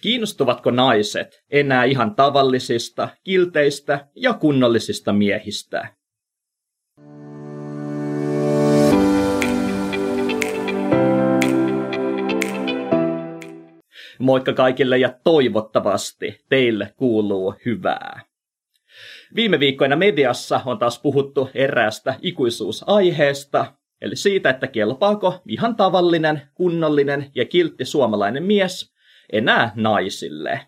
[0.00, 5.88] Kiinnostuvatko naiset enää ihan tavallisista, kilteistä ja kunnollisista miehistä?
[14.18, 18.20] Moikka kaikille ja toivottavasti teille kuuluu hyvää.
[19.34, 27.30] Viime viikkoina mediassa on taas puhuttu eräästä ikuisuusaiheesta, eli siitä, että kelpaako ihan tavallinen, kunnollinen
[27.34, 28.93] ja kiltti suomalainen mies
[29.32, 30.60] enää naisille.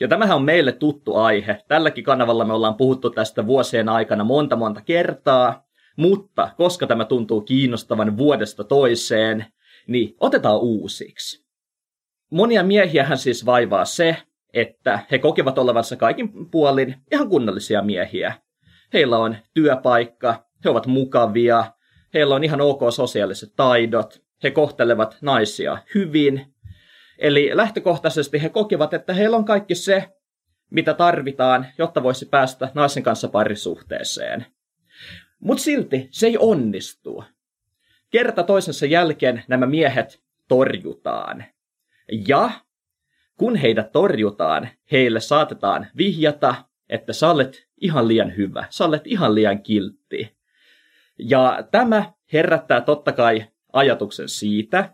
[0.00, 1.62] Ja tämähän on meille tuttu aihe.
[1.68, 5.66] Tälläkin kanavalla me ollaan puhuttu tästä vuosien aikana monta monta kertaa,
[5.96, 9.46] mutta koska tämä tuntuu kiinnostavan vuodesta toiseen,
[9.86, 11.44] niin otetaan uusiksi.
[12.30, 14.16] Monia miehiähän siis vaivaa se,
[14.52, 18.34] että he kokevat olevansa kaikin puolin ihan kunnollisia miehiä.
[18.92, 21.64] Heillä on työpaikka, he ovat mukavia,
[22.14, 26.53] heillä on ihan ok sosiaaliset taidot, he kohtelevat naisia hyvin.
[27.18, 30.08] Eli lähtökohtaisesti he kokevat, että heillä on kaikki se,
[30.70, 34.46] mitä tarvitaan, jotta voisi päästä naisen kanssa parisuhteeseen.
[35.40, 37.24] Mutta silti se ei onnistu.
[38.10, 41.44] Kerta toisensa jälkeen nämä miehet torjutaan.
[42.28, 42.50] Ja
[43.36, 46.54] kun heidät torjutaan, heille saatetaan vihjata,
[46.88, 50.36] että sä olet ihan liian hyvä, sä olet ihan liian kiltti.
[51.18, 54.92] Ja tämä herättää totta kai ajatuksen siitä,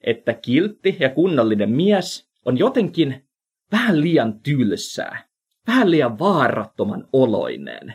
[0.00, 3.28] että kiltti ja kunnollinen mies on jotenkin
[3.72, 5.24] vähän liian tylsää,
[5.66, 7.94] vähän liian vaarattoman oloinen.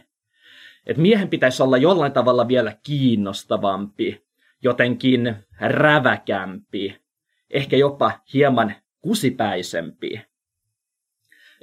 [0.86, 4.24] Et miehen pitäisi olla jollain tavalla vielä kiinnostavampi,
[4.64, 6.98] jotenkin räväkämpi,
[7.50, 10.22] ehkä jopa hieman kusipäisempi.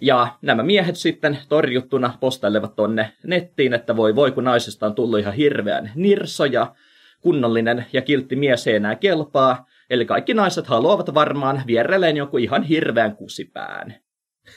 [0.02, 5.18] Ja nämä miehet sitten torjuttuna postailevat tonne nettiin, että voi voi kun naisesta on tullut
[5.20, 6.74] ihan hirveän nirsoja,
[7.20, 12.62] kunnollinen ja kiltti mies ei enää kelpaa, eli kaikki naiset haluavat varmaan vierelleen joku ihan
[12.62, 13.94] hirveän kusipään.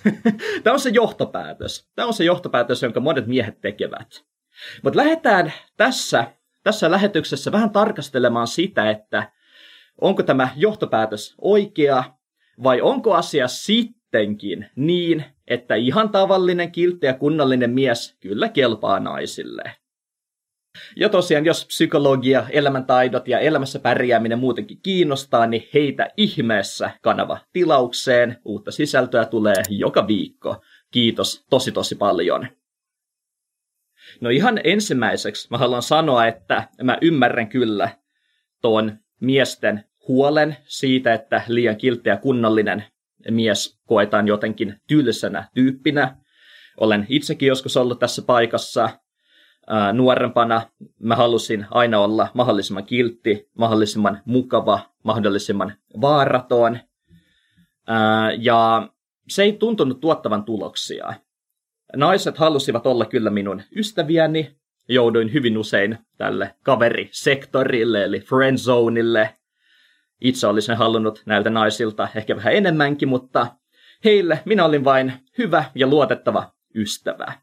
[0.63, 1.89] Tämä on se johtopäätös.
[1.95, 4.25] Tämä on se johtopäätös, jonka monet miehet tekevät.
[4.83, 6.27] Mutta lähdetään tässä,
[6.63, 9.31] tässä lähetyksessä vähän tarkastelemaan sitä, että
[10.01, 12.03] onko tämä johtopäätös oikea
[12.63, 19.82] vai onko asia sittenkin niin, että ihan tavallinen, kiltti ja kunnallinen mies kyllä kelpaa naisille?
[20.95, 28.37] Ja tosiaan, jos psykologia, elämäntaidot ja elämässä pärjääminen muutenkin kiinnostaa, niin heitä ihmeessä kanava tilaukseen.
[28.45, 30.63] Uutta sisältöä tulee joka viikko.
[30.91, 32.47] Kiitos tosi tosi paljon.
[34.21, 37.89] No ihan ensimmäiseksi mä haluan sanoa, että mä ymmärrän kyllä
[38.61, 42.83] tuon miesten huolen siitä, että liian kiltti ja kunnollinen
[43.29, 46.17] mies koetaan jotenkin tylsänä tyyppinä.
[46.77, 48.89] Olen itsekin joskus ollut tässä paikassa.
[49.93, 50.61] Nuorempana
[50.99, 56.79] mä halusin aina olla mahdollisimman kiltti, mahdollisimman mukava, mahdollisimman vaaraton.
[58.39, 58.89] Ja
[59.29, 61.13] se ei tuntunut tuottavan tuloksia.
[61.95, 64.55] Naiset halusivat olla kyllä minun ystäviäni.
[64.89, 69.29] Jouduin hyvin usein tälle kaverisektorille, eli friendzoneille–
[70.23, 73.47] itse olisin halunnut näiltä naisilta ehkä vähän enemmänkin, mutta
[74.05, 77.33] heille minä olin vain hyvä ja luotettava ystävä.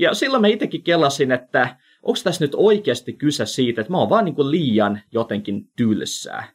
[0.00, 4.10] Ja silloin mä itsekin kelasin, että onko tässä nyt oikeasti kyse siitä, että mä oon
[4.10, 6.52] vaan niin kuin liian jotenkin tylsää.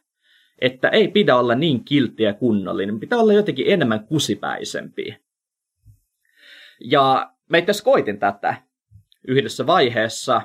[0.60, 5.16] Että ei pidä olla niin kiltti ja kunnollinen, pitää olla jotenkin enemmän kusipäisempi.
[6.80, 8.62] Ja mä itse koitin tätä
[9.28, 10.42] yhdessä vaiheessa,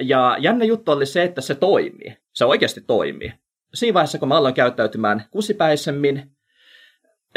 [0.00, 2.16] ja jännä juttu oli se, että se toimii.
[2.32, 3.32] Se oikeasti toimii
[3.74, 6.36] siinä vaiheessa, kun mä aloin käyttäytymään kusipäisemmin,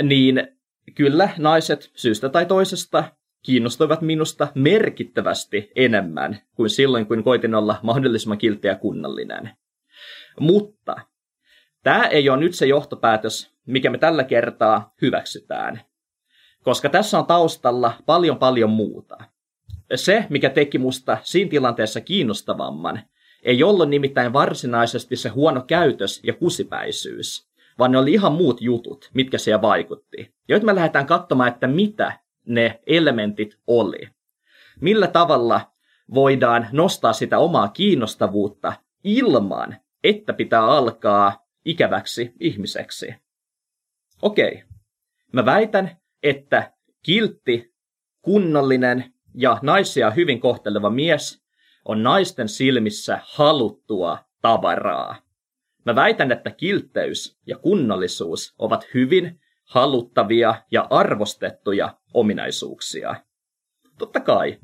[0.03, 0.47] niin
[0.95, 3.03] kyllä naiset syystä tai toisesta
[3.41, 9.49] kiinnostuivat minusta merkittävästi enemmän kuin silloin, kun koitin olla mahdollisimman kiltti ja kunnallinen.
[10.39, 10.95] Mutta
[11.83, 15.81] tämä ei ole nyt se johtopäätös, mikä me tällä kertaa hyväksytään.
[16.63, 19.17] Koska tässä on taustalla paljon paljon muuta.
[19.95, 23.01] Se, mikä teki musta siinä tilanteessa kiinnostavamman,
[23.43, 29.09] ei ollut nimittäin varsinaisesti se huono käytös ja kusipäisyys, vaan ne oli ihan muut jutut,
[29.13, 30.33] mitkä siellä vaikutti.
[30.47, 34.07] Ja nyt me lähdetään katsomaan, että mitä ne elementit oli.
[34.81, 35.71] Millä tavalla
[36.13, 43.13] voidaan nostaa sitä omaa kiinnostavuutta ilman, että pitää alkaa ikäväksi ihmiseksi.
[44.21, 44.63] Okei,
[45.31, 47.73] mä väitän, että kiltti,
[48.21, 51.43] kunnollinen ja naisia hyvin kohteleva mies
[51.85, 55.15] on naisten silmissä haluttua tavaraa.
[55.85, 63.15] Mä väitän, että kiltteys ja kunnollisuus ovat hyvin haluttavia ja arvostettuja ominaisuuksia.
[63.97, 64.57] Totta kai,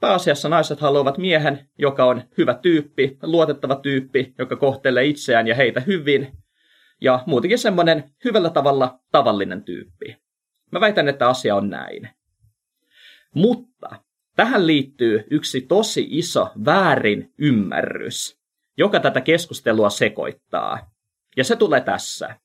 [0.00, 5.80] pääasiassa naiset haluavat miehen, joka on hyvä tyyppi, luotettava tyyppi, joka kohtelee itseään ja heitä
[5.80, 6.38] hyvin,
[7.00, 10.16] ja muutenkin semmoinen hyvällä tavalla tavallinen tyyppi.
[10.72, 12.10] Mä väitän, että asia on näin.
[13.34, 13.88] Mutta
[14.36, 18.40] tähän liittyy yksi tosi iso väärin ymmärrys,
[18.76, 20.90] joka tätä keskustelua sekoittaa.
[21.36, 22.40] Ja se tulee tässä.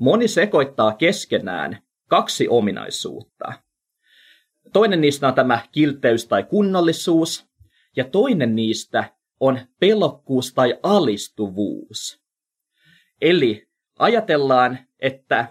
[0.00, 1.78] Moni sekoittaa keskenään
[2.08, 3.52] kaksi ominaisuutta.
[4.72, 7.48] Toinen niistä on tämä kilteys tai kunnollisuus,
[7.96, 9.04] ja toinen niistä
[9.40, 12.22] on pelokkuus tai alistuvuus.
[13.20, 13.68] Eli
[13.98, 15.46] ajatellaan, että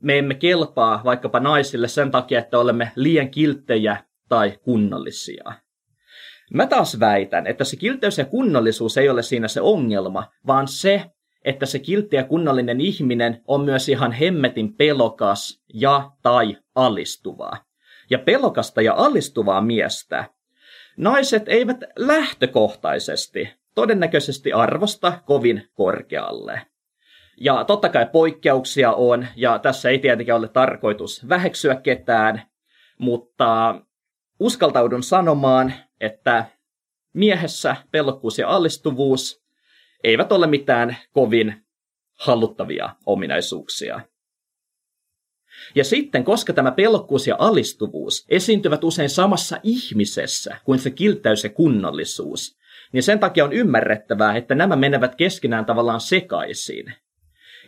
[0.00, 5.52] me emme kelpaa vaikkapa naisille sen takia, että olemme liian kilttejä tai kunnollisia.
[6.54, 11.11] Mä taas väitän, että se kilteys ja kunnollisuus ei ole siinä se ongelma, vaan se,
[11.44, 17.50] että se kiltti ja kunnollinen ihminen on myös ihan hemmetin pelokas ja tai alistuva.
[18.10, 20.24] Ja pelokasta ja alistuvaa miestä
[20.96, 26.62] naiset eivät lähtökohtaisesti todennäköisesti arvosta kovin korkealle.
[27.40, 32.42] Ja totta kai poikkeuksia on, ja tässä ei tietenkään ole tarkoitus väheksyä ketään,
[32.98, 33.80] mutta
[34.40, 36.44] uskaltaudun sanomaan, että
[37.12, 39.41] miehessä pelokkuus ja allistuvuus
[40.04, 41.64] eivät ole mitään kovin
[42.18, 44.00] halluttavia ominaisuuksia.
[45.74, 51.50] Ja sitten, koska tämä pelokkuus ja alistuvuus esiintyvät usein samassa ihmisessä kuin se kilttäys ja
[51.50, 52.58] kunnollisuus,
[52.92, 56.94] niin sen takia on ymmärrettävää, että nämä menevät keskenään tavallaan sekaisin.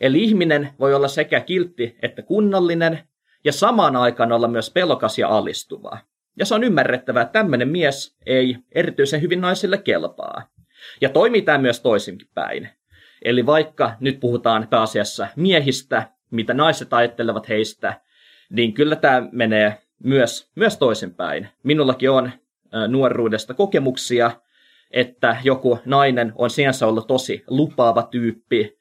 [0.00, 3.08] Eli ihminen voi olla sekä kiltti että kunnollinen,
[3.44, 5.98] ja samaan aikaan olla myös pelokas ja alistuva.
[6.38, 10.53] Ja se on ymmärrettävää, että tämmöinen mies ei erityisen hyvin naisille kelpaa.
[11.00, 12.68] Ja toimii tämä myös toisinkin päin.
[13.22, 18.00] Eli vaikka nyt puhutaan pääasiassa miehistä, mitä naiset ajattelevat heistä,
[18.50, 21.48] niin kyllä tämä menee myös, myös toisinpäin.
[21.62, 22.30] Minullakin on
[22.88, 24.30] nuoruudesta kokemuksia,
[24.90, 28.78] että joku nainen on sinänsä ollut tosi lupaava tyyppi,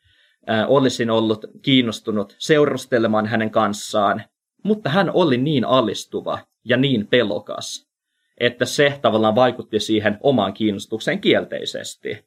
[0.68, 4.24] olisin ollut kiinnostunut seurustelemaan hänen kanssaan,
[4.64, 7.93] mutta hän oli niin alistuva ja niin pelokas,
[8.40, 12.26] että se tavallaan vaikutti siihen omaan kiinnostukseen kielteisesti.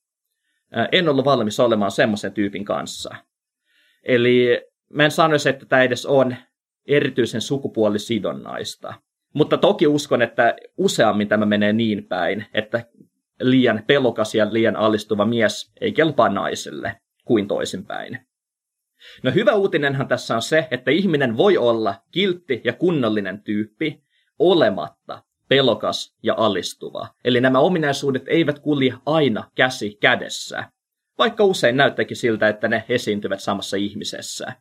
[0.93, 3.15] En ollut valmis olemaan semmoisen tyypin kanssa.
[4.03, 4.63] Eli
[4.93, 6.37] mä en sanoisi, että tämä edes on
[6.87, 8.95] erityisen sukupuolisidonnaista.
[9.35, 12.85] Mutta toki uskon, että useammin tämä menee niin päin, että
[13.41, 18.19] liian pelokas ja liian alistuva mies ei kelpaa naiselle kuin toisinpäin.
[19.23, 24.03] No hyvä uutinenhan tässä on se, että ihminen voi olla kiltti ja kunnollinen tyyppi
[24.39, 27.09] olematta pelokas ja alistuva.
[27.25, 30.71] Eli nämä ominaisuudet eivät kulje aina käsi kädessä,
[31.19, 34.53] vaikka usein näyttääkin siltä, että ne esiintyvät samassa ihmisessä.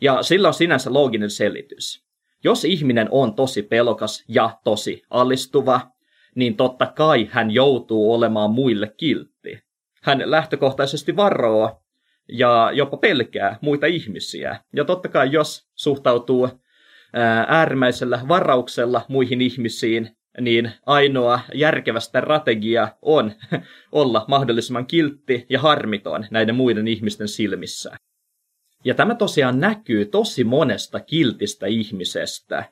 [0.00, 2.04] Ja sillä on sinänsä looginen selitys.
[2.44, 5.80] Jos ihminen on tosi pelokas ja tosi alistuva,
[6.34, 9.58] niin totta kai hän joutuu olemaan muille kiltti.
[10.02, 11.82] Hän lähtökohtaisesti varoo
[12.28, 14.60] ja jopa pelkää muita ihmisiä.
[14.76, 16.48] Ja totta kai jos suhtautuu
[17.48, 23.32] äärimmäisellä varauksella muihin ihmisiin, niin ainoa järkevä strategia on
[23.92, 27.96] olla mahdollisimman kiltti ja harmiton näiden muiden ihmisten silmissä.
[28.84, 32.64] Ja tämä tosiaan näkyy tosi monesta kiltistä ihmisestä.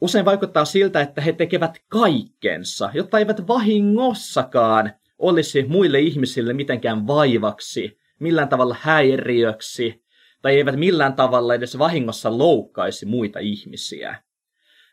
[0.00, 7.98] Usein vaikuttaa siltä, että he tekevät kaikkensa, jotta eivät vahingossakaan olisi muille ihmisille mitenkään vaivaksi,
[8.18, 10.02] millään tavalla häiriöksi,
[10.42, 14.22] tai eivät millään tavalla edes vahingossa loukkaisi muita ihmisiä.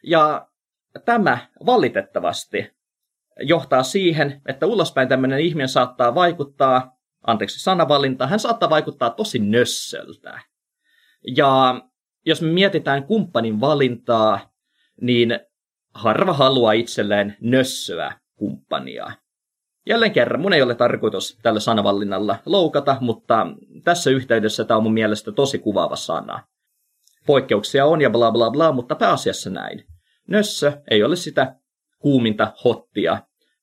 [0.03, 0.47] Ja
[1.05, 2.71] tämä valitettavasti
[3.39, 10.41] johtaa siihen, että ulospäin tämmöinen ihminen saattaa vaikuttaa anteeksi sanavalinta, hän saattaa vaikuttaa tosi nössöltä.
[11.35, 11.81] Ja
[12.25, 14.53] jos me mietitään kumppanin valintaa,
[15.01, 15.39] niin
[15.93, 19.11] harva haluaa itselleen nössöä kumppania.
[19.87, 23.47] Jälleen kerran, mun ei ole tarkoitus tällä sanavalinnalla loukata, mutta
[23.83, 26.43] tässä yhteydessä tämä on mun mielestä tosi kuvaava sana.
[27.25, 29.83] Poikkeuksia on ja bla bla bla, mutta pääasiassa näin.
[30.27, 31.55] Nössö ei ole sitä
[31.99, 33.17] kuuminta hottia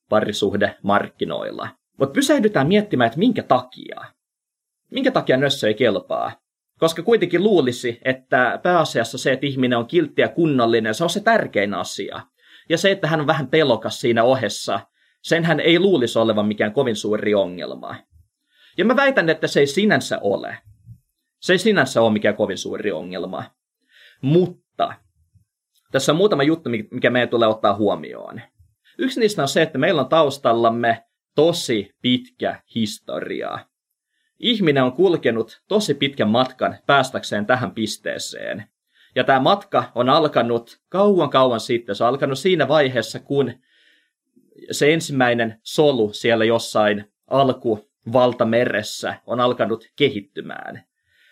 [0.09, 1.69] parisuhde markkinoilla.
[1.99, 4.05] Mutta pysähdytään miettimään, että minkä takia.
[4.91, 6.33] Minkä takia nössö ei kelpaa?
[6.79, 11.21] Koska kuitenkin luulisi, että pääasiassa se, että ihminen on kiltti ja kunnollinen, se on se
[11.21, 12.21] tärkein asia.
[12.69, 14.81] Ja se, että hän on vähän pelokas siinä ohessa,
[15.25, 17.97] senhän ei luulisi olevan mikään kovin suuri ongelma.
[18.79, 20.59] Ja mä väitän, että se ei sinänsä ole.
[21.41, 23.45] Se ei sinänsä ole mikään kovin suuri ongelma.
[24.23, 24.95] Mutta
[25.93, 28.41] tässä on muutama juttu, mikä meidän tulee ottaa huomioon.
[28.99, 31.05] Yksi niistä on se, että meillä on taustallamme
[31.35, 33.59] tosi pitkä historia.
[34.39, 38.65] Ihminen on kulkenut tosi pitkän matkan päästäkseen tähän pisteeseen.
[39.15, 41.95] Ja tämä matka on alkanut kauan kauan sitten.
[41.95, 43.53] Se on alkanut siinä vaiheessa, kun
[44.71, 50.85] se ensimmäinen solu siellä jossain alkuvaltameressä on alkanut kehittymään.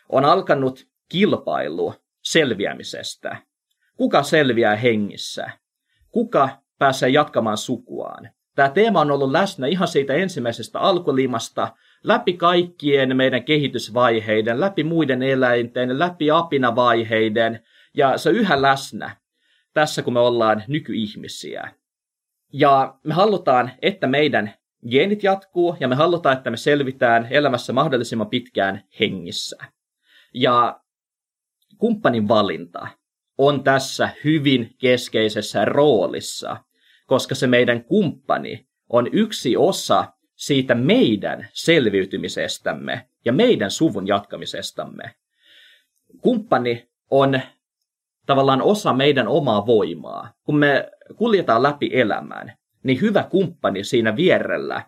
[0.09, 3.37] On alkanut kilpailu selviämisestä.
[3.97, 5.51] Kuka selviää hengissä?
[6.11, 6.49] Kuka
[6.79, 8.31] pääsee jatkamaan sukuaan?
[8.55, 15.23] Tämä teema on ollut läsnä ihan siitä ensimmäisestä alkulimasta, läpi kaikkien meidän kehitysvaiheiden, läpi muiden
[15.23, 17.61] eläinten, läpi apinavaiheiden,
[17.95, 19.17] ja se on yhä läsnä
[19.75, 21.73] tässä, kun me ollaan nykyihmisiä.
[22.53, 24.55] Ja me halutaan, että meidän
[24.91, 29.57] geenit jatkuu, ja me halutaan, että me selvitään elämässä mahdollisimman pitkään hengissä.
[30.35, 30.81] Ja
[31.79, 32.89] kumppanin valinta
[33.39, 36.57] on tässä hyvin keskeisessä roolissa,
[37.07, 45.15] koska se meidän kumppani on yksi osa siitä meidän selviytymisestämme ja meidän suvun jatkamisestamme.
[46.21, 47.41] Kumppani on
[48.27, 50.33] tavallaan osa meidän omaa voimaa.
[50.45, 52.53] Kun me kuljetaan läpi elämään,
[52.83, 54.83] niin hyvä kumppani siinä vierellä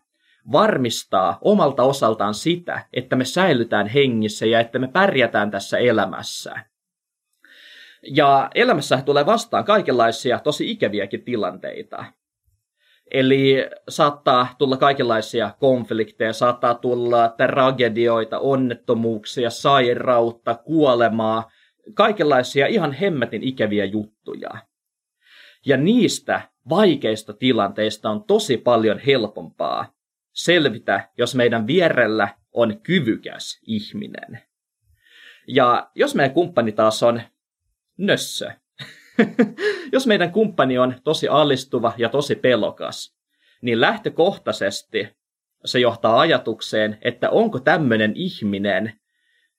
[0.52, 6.54] varmistaa omalta osaltaan sitä, että me säilytään hengissä ja että me pärjätään tässä elämässä.
[8.06, 12.04] Ja elämässä tulee vastaan kaikenlaisia tosi ikäviäkin tilanteita.
[13.10, 13.56] Eli
[13.88, 21.50] saattaa tulla kaikenlaisia konflikteja, saattaa tulla tragedioita, onnettomuuksia, sairautta, kuolemaa,
[21.94, 24.50] kaikenlaisia ihan hemmetin ikäviä juttuja.
[25.66, 29.94] Ja niistä vaikeista tilanteista on tosi paljon helpompaa
[30.32, 34.40] selvitä, jos meidän vierellä on kyvykäs ihminen.
[35.48, 37.22] Ja jos meidän kumppani taas on
[37.98, 38.50] nössö,
[39.92, 43.16] jos meidän kumppani on tosi allistuva ja tosi pelokas,
[43.62, 45.08] niin lähtökohtaisesti
[45.64, 48.92] se johtaa ajatukseen, että onko tämmöinen ihminen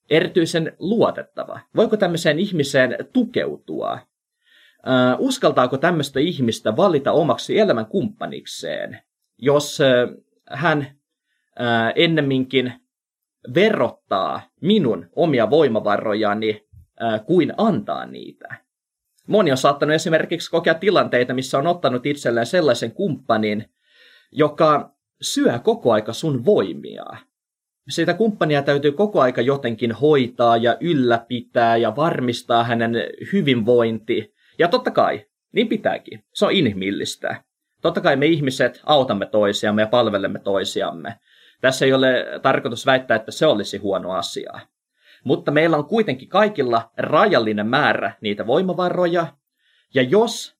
[0.09, 1.59] erityisen luotettava?
[1.75, 3.93] Voiko tämmöiseen ihmiseen tukeutua?
[3.93, 8.99] Uh, uskaltaako tämmöistä ihmistä valita omaksi elämän kumppanikseen,
[9.37, 12.73] jos uh, hän uh, ennemminkin
[13.55, 16.65] verottaa minun omia voimavarojani
[17.25, 18.65] kuin antaa niitä?
[19.27, 23.65] Moni on saattanut esimerkiksi kokea tilanteita, missä on ottanut itselleen sellaisen kumppanin,
[24.31, 27.05] joka syö koko aika sun voimia.
[27.89, 32.93] Sitä kumppania täytyy koko aika jotenkin hoitaa ja ylläpitää ja varmistaa hänen
[33.33, 34.33] hyvinvointi.
[34.59, 36.23] Ja totta kai, niin pitääkin.
[36.33, 37.43] Se on inhimillistä.
[37.81, 41.19] Totta kai me ihmiset autamme toisiamme ja palvelemme toisiamme.
[41.61, 44.53] Tässä ei ole tarkoitus väittää, että se olisi huono asia.
[45.23, 49.27] Mutta meillä on kuitenkin kaikilla rajallinen määrä niitä voimavaroja,
[49.93, 50.57] ja jos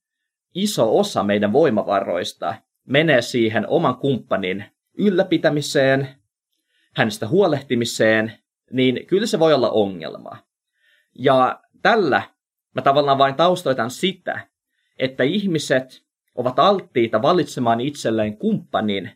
[0.56, 2.56] iso osa meidän voimavaroista
[2.88, 4.66] menee siihen oman kumppanin
[4.98, 6.08] ylläpitämiseen,
[6.96, 8.34] hänestä huolehtimiseen,
[8.72, 10.38] niin kyllä se voi olla ongelma.
[11.20, 12.22] Ja tällä
[12.76, 14.48] mä tavallaan vain taustoitan sitä,
[15.00, 19.12] että ihmiset ovat alttiita valitsemaan itselleen kumppanin,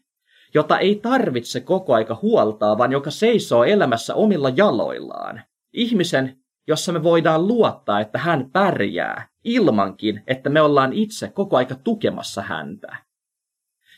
[0.53, 5.41] jota ei tarvitse koko aika huoltaa, vaan joka seisoo elämässä omilla jaloillaan.
[5.73, 11.75] Ihmisen, jossa me voidaan luottaa, että hän pärjää, ilmankin, että me ollaan itse koko aika
[11.75, 13.08] tukemassa häntä.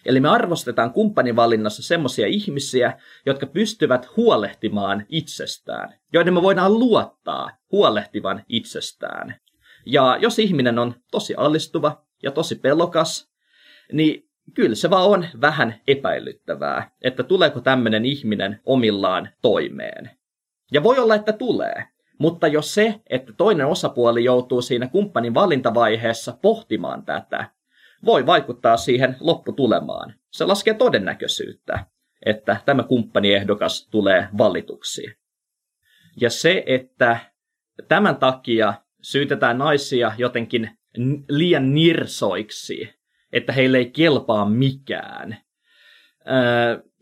[0.05, 8.43] Eli me arvostetaan kumppanivalinnassa semmoisia ihmisiä, jotka pystyvät huolehtimaan itsestään, joiden me voidaan luottaa huolehtivan
[8.49, 9.35] itsestään.
[9.85, 13.31] Ja jos ihminen on tosi allistuva ja tosi pelokas,
[13.91, 20.11] niin kyllä se vaan on vähän epäilyttävää, että tuleeko tämmöinen ihminen omillaan toimeen.
[20.71, 21.87] Ja voi olla, että tulee.
[22.19, 27.45] Mutta jos se, että toinen osapuoli joutuu siinä kumppanin valintavaiheessa pohtimaan tätä,
[28.05, 30.13] voi vaikuttaa siihen lopputulemaan.
[30.31, 31.85] Se laskee todennäköisyyttä,
[32.25, 35.15] että tämä kumppaniehdokas tulee valituksi.
[36.21, 37.19] Ja se, että
[37.87, 40.77] tämän takia syytetään naisia jotenkin
[41.29, 42.89] liian nirsoiksi,
[43.33, 45.37] että heille ei kelpaa mikään.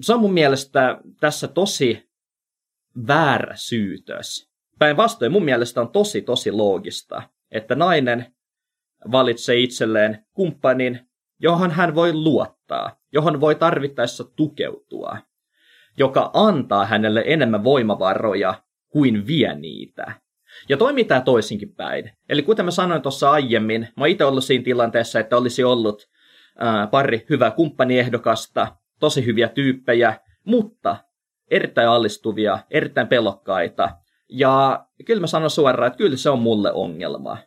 [0.02, 2.10] Se on mun mielestä tässä tosi
[3.08, 4.50] väärä syytös.
[4.80, 8.34] Päinvastoin mun mielestä on tosi tosi loogista, että nainen
[9.12, 11.00] valitsee itselleen kumppanin,
[11.40, 15.18] johon hän voi luottaa, johon voi tarvittaessa tukeutua,
[15.98, 18.54] joka antaa hänelle enemmän voimavaroja
[18.90, 20.14] kuin vie niitä.
[20.70, 22.12] Ja toimii tämä toisinkin päin.
[22.30, 26.10] Eli kuten mä sanoin tuossa aiemmin, mä itse ollut siinä tilanteessa, että olisi ollut
[26.58, 30.98] ää, pari hyvää kumppaniehdokasta, tosi hyviä tyyppejä, mutta
[31.52, 33.90] erittäin allistuvia, erittäin pelokkaita.
[34.30, 37.38] Ja kyllä mä sanon suoraan, että kyllä se on mulle ongelma.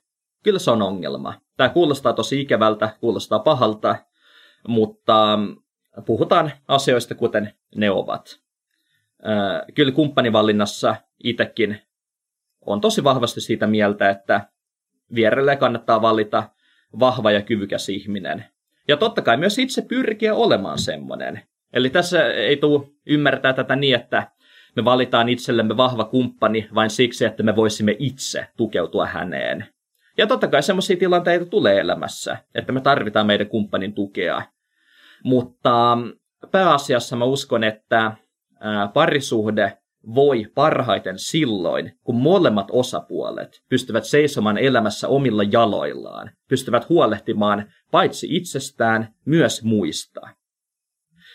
[0.42, 1.34] Kyllä se on ongelma.
[1.56, 3.96] Tämä kuulostaa tosi ikävältä, kuulostaa pahalta,
[4.68, 5.38] mutta
[6.06, 8.40] puhutaan asioista kuten ne ovat.
[9.74, 11.78] Kyllä kumppanivalinnassa itsekin
[12.66, 14.40] on tosi vahvasti siitä mieltä, että
[15.14, 16.50] vierelle kannattaa valita
[16.98, 18.44] vahva ja kyvykäs ihminen.
[18.88, 21.42] Ja totta kai myös itse pyrkiä olemaan semmoinen.
[21.72, 24.32] Eli tässä ei tule ymmärtää tätä niin, että
[24.76, 29.66] Me valitaan itsellemme vahva kumppani vain siksi, että me voisimme itse tukeutua häneen.
[30.18, 34.42] Ja totta kai sellaisia tilanteita tulee elämässä, että me tarvitaan meidän kumppanin tukea.
[35.24, 35.98] Mutta
[36.50, 38.12] pääasiassa mä uskon, että
[38.94, 39.78] parisuhde
[40.14, 49.14] voi parhaiten silloin, kun molemmat osapuolet pystyvät seisomaan elämässä omilla jaloillaan, pystyvät huolehtimaan paitsi itsestään,
[49.24, 50.20] myös muista.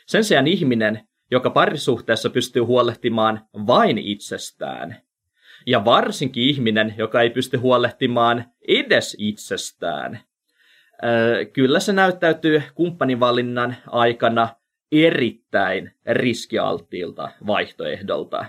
[0.08, 5.02] Sen sijaan ihminen, joka parisuhteessa pystyy huolehtimaan vain itsestään,
[5.68, 10.20] ja varsinkin ihminen, joka ei pysty huolehtimaan edes itsestään,
[11.54, 14.50] kyllä se näyttäytyy kumppanivalinnan aikana
[14.92, 18.46] erittäin riskialttiilta vaihtoehdolta.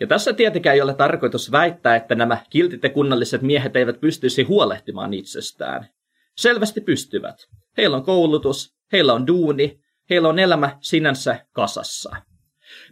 [0.00, 4.42] Ja tässä tietenkään ei ole tarkoitus väittää, että nämä kiltit ja kunnalliset miehet eivät pystyisi
[4.42, 5.88] huolehtimaan itsestään.
[6.36, 7.48] Selvästi pystyvät.
[7.76, 12.16] Heillä on koulutus, heillä on duuni, heillä on elämä sinänsä kasassa.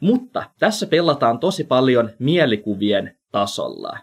[0.01, 3.99] Mutta tässä pelataan tosi paljon mielikuvien tasolla.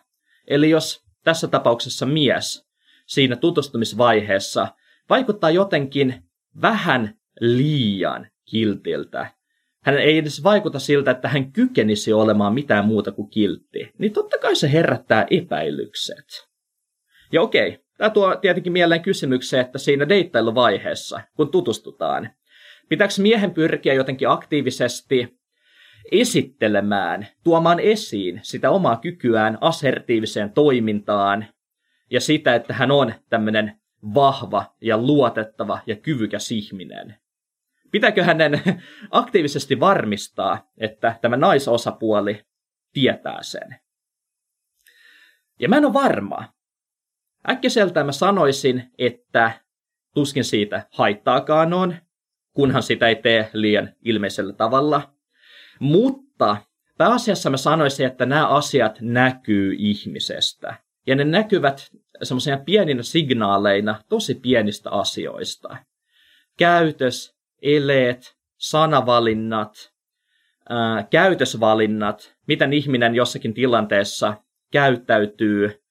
[0.48, 2.68] Eli jos tässä tapauksessa mies
[3.06, 4.68] siinä tutustumisvaiheessa
[5.10, 6.24] vaikuttaa jotenkin
[6.62, 9.38] vähän liian kiltiltä,
[9.84, 14.38] hän ei edes vaikuta siltä, että hän kykenisi olemaan mitään muuta kuin kiltti, niin totta
[14.38, 16.48] kai se herättää epäilykset.
[17.32, 22.30] Ja okei, tämä tuo tietenkin mieleen kysymykseen, että siinä deittailuvaiheessa, kun tutustutaan,
[22.90, 25.37] pitääkö miehen pyrkiä jotenkin aktiivisesti
[26.12, 31.46] esittelemään, tuomaan esiin sitä omaa kykyään assertiiviseen toimintaan
[32.12, 33.82] ja sitä, että hän on tämmöinen
[34.14, 37.16] vahva ja luotettava ja kyvykäs ihminen.
[37.92, 38.62] Pitääkö hänen
[39.12, 42.46] aktiivisesti varmistaa, että tämä naisosapuoli
[42.94, 43.76] tietää sen?
[45.60, 46.54] Ja mä en ole varma.
[47.50, 49.52] Äkkiseltään mä sanoisin, että
[50.14, 51.96] tuskin siitä haittaakaan on,
[52.54, 55.17] kunhan sitä ei tee liian ilmeisellä tavalla.
[55.80, 56.58] Mutta
[56.98, 60.76] pääasiassa mä sanoisin, että nämä asiat näkyy ihmisestä.
[61.08, 61.92] Ja ne näkyvät
[62.24, 65.78] semmoisina pieninä signaaleina tosi pienistä asioista.
[66.58, 69.74] Käytös, eleet, sanavalinnat,
[70.70, 74.34] ää, käytösvalinnat, miten ihminen jossakin tilanteessa
[74.72, 75.84] käyttäytyy,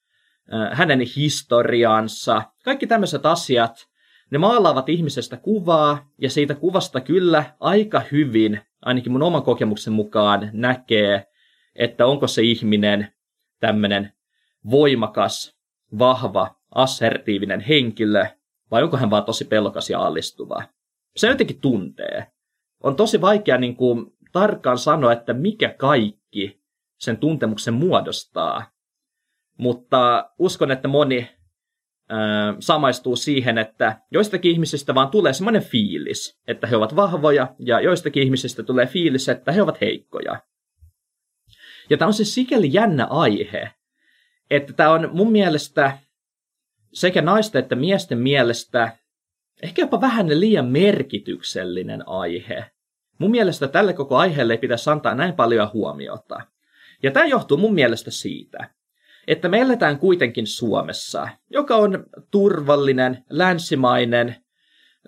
[0.50, 3.86] ää, hänen historiansa, kaikki tämmöiset asiat,
[4.30, 10.50] ne maalaavat ihmisestä kuvaa, ja siitä kuvasta kyllä aika hyvin, ainakin mun oman kokemuksen mukaan,
[10.52, 11.26] näkee,
[11.74, 13.14] että onko se ihminen
[13.60, 14.12] tämmöinen
[14.70, 15.58] voimakas,
[15.98, 18.26] vahva, assertiivinen henkilö,
[18.70, 20.62] vai onko hän vaan tosi pelokas ja allistuva
[21.16, 22.26] se jotenkin tuntee.
[22.82, 26.62] On tosi vaikea niin kuin, tarkkaan sanoa, että mikä kaikki
[26.98, 28.70] sen tuntemuksen muodostaa.
[29.58, 31.35] Mutta uskon, että moni
[32.58, 38.22] samaistuu siihen, että joistakin ihmisistä vaan tulee semmoinen fiilis, että he ovat vahvoja, ja joistakin
[38.22, 40.40] ihmisistä tulee fiilis, että he ovat heikkoja.
[41.90, 43.70] Ja tämä on siis sikäli jännä aihe,
[44.50, 45.98] että tämä on mun mielestä
[46.92, 48.96] sekä naisten että miesten mielestä
[49.62, 52.64] ehkä jopa vähän liian merkityksellinen aihe.
[53.18, 56.40] Mun mielestä tälle koko aiheelle ei pitäisi antaa näin paljon huomiota.
[57.02, 58.70] Ja tämä johtuu mun mielestä siitä,
[59.26, 64.36] että me eletään kuitenkin Suomessa, joka on turvallinen, länsimainen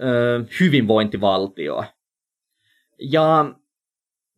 [0.00, 1.84] ö, hyvinvointivaltio.
[2.98, 3.54] Ja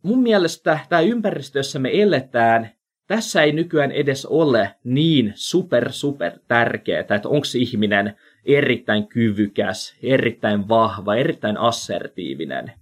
[0.03, 2.71] mun mielestä tämä ympäristö, jossa me eletään,
[3.07, 10.69] tässä ei nykyään edes ole niin super super tärkeää, että onko ihminen erittäin kyvykäs, erittäin
[10.69, 12.73] vahva, erittäin assertiivinen.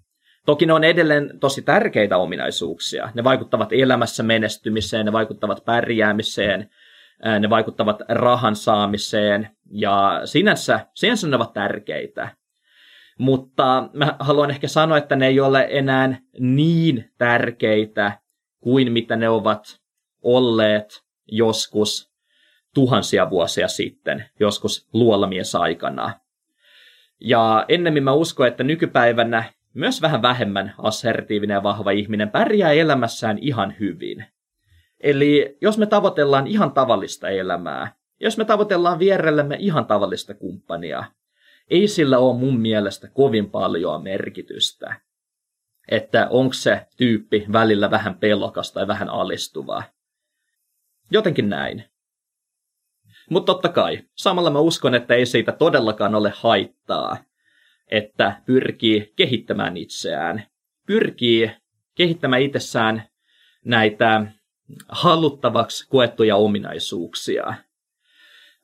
[0.47, 3.11] Toki ne on edelleen tosi tärkeitä ominaisuuksia.
[3.15, 6.71] Ne vaikuttavat elämässä menestymiseen, ne vaikuttavat pärjäämiseen,
[7.41, 12.29] ne vaikuttavat rahan saamiseen ja sinänsä, sinänsä ne ovat tärkeitä.
[13.19, 18.19] Mutta mä haluan ehkä sanoa, että ne ei ole enää niin tärkeitä
[18.61, 19.81] kuin mitä ne ovat
[20.23, 22.13] olleet joskus
[22.75, 26.21] tuhansia vuosia sitten, joskus luolamies aikana.
[27.21, 33.39] Ja ennemmin mä uskon, että nykypäivänä myös vähän vähemmän assertiivinen ja vahva ihminen pärjää elämässään
[33.39, 34.27] ihan hyvin.
[35.01, 41.05] Eli jos me tavoitellaan ihan tavallista elämää, jos me tavoitellaan vierellemme ihan tavallista kumppania,
[41.71, 45.01] ei sillä ole mun mielestä kovin paljon merkitystä.
[45.91, 49.83] Että onko se tyyppi välillä vähän pelokas tai vähän alistuva.
[51.11, 51.85] Jotenkin näin.
[53.31, 57.17] Mutta totta kai, samalla mä uskon, että ei siitä todellakaan ole haittaa,
[57.91, 60.47] että pyrkii kehittämään itseään,
[60.87, 61.51] pyrkii
[61.95, 63.03] kehittämään itsessään
[63.65, 64.27] näitä
[64.89, 67.55] haluttavaksi koettuja ominaisuuksia.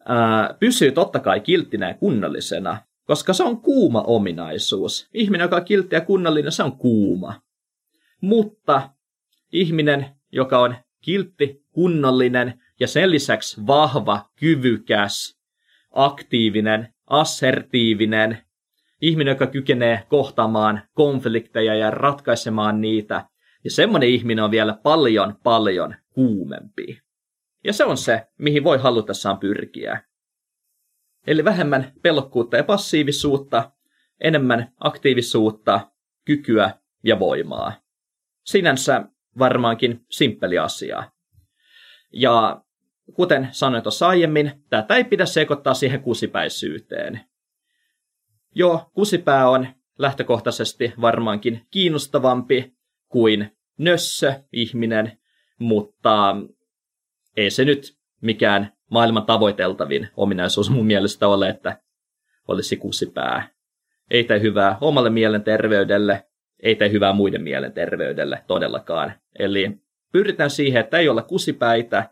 [0.08, 5.08] Ää, pysyy totta kai kilttinä ja kunnallisena, koska se on kuuma ominaisuus.
[5.14, 7.40] Ihminen, joka on kiltti ja kunnallinen, se on kuuma.
[8.20, 8.90] Mutta
[9.52, 15.38] ihminen, joka on kiltti, kunnollinen ja sen lisäksi vahva, kyvykäs,
[15.90, 18.38] aktiivinen, assertiivinen,
[19.00, 23.24] ihminen, joka kykenee kohtaamaan konflikteja ja ratkaisemaan niitä.
[23.64, 27.00] Ja semmoinen ihminen on vielä paljon, paljon kuumempi.
[27.64, 30.02] Ja se on se, mihin voi halutessaan pyrkiä.
[31.26, 33.72] Eli vähemmän pelokkuutta ja passiivisuutta,
[34.20, 35.90] enemmän aktiivisuutta,
[36.24, 36.70] kykyä
[37.04, 37.72] ja voimaa.
[38.44, 39.04] Sinänsä
[39.38, 41.10] varmaankin simppeli asia.
[42.12, 42.64] Ja
[43.14, 47.20] kuten sanoin tuossa aiemmin, tätä ei pidä sekoittaa siihen kusipäisyyteen.
[48.54, 49.66] Joo, kusipää on
[49.98, 52.74] lähtökohtaisesti varmaankin kiinnostavampi
[53.14, 55.18] kuin nössö ihminen,
[55.58, 56.36] mutta
[57.36, 61.80] ei se nyt mikään maailman tavoiteltavin ominaisuus mun mielestä ole, että
[62.48, 63.48] olisi kusipää.
[64.10, 66.26] Ei tee hyvää omalle mielenterveydelle,
[66.62, 69.12] ei tee hyvää muiden mielenterveydelle todellakaan.
[69.38, 69.80] Eli
[70.12, 72.10] pyritään siihen, että ei olla kusipäitä,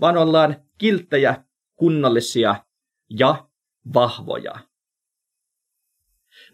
[0.00, 1.44] vaan ollaan kilttejä,
[1.76, 2.56] kunnollisia
[3.10, 3.48] ja
[3.94, 4.54] vahvoja.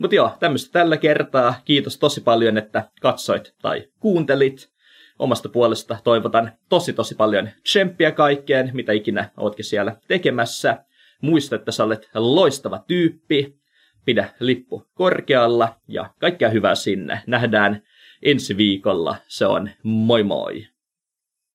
[0.01, 1.55] Mutta joo, tämmöistä tällä kertaa.
[1.65, 4.71] Kiitos tosi paljon, että katsoit tai kuuntelit.
[5.19, 10.85] Omasta puolesta toivotan tosi tosi paljon tsemppiä kaikkeen, mitä ikinä ootkin siellä tekemässä.
[11.21, 13.61] Muista, että sä olet loistava tyyppi.
[14.05, 17.23] Pidä lippu korkealla ja kaikkea hyvää sinne.
[17.27, 17.83] Nähdään
[18.23, 19.17] ensi viikolla.
[19.29, 20.67] Se on moi moi!